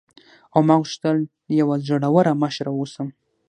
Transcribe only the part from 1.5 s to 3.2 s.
یوه زړوره مشره واوسم.